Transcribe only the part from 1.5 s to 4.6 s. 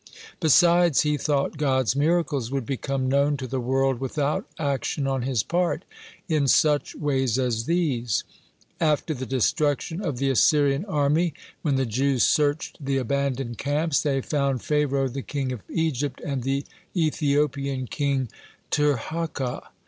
God's miracles would become known to the world without